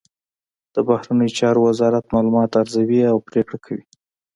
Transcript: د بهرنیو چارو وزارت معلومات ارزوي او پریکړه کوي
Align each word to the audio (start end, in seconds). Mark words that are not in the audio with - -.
د 0.73 0.75
بهرنیو 0.87 1.35
چارو 1.37 1.59
وزارت 1.69 2.05
معلومات 2.13 2.51
ارزوي 2.61 3.01
او 3.11 3.17
پریکړه 3.27 3.59
کوي 3.65 3.83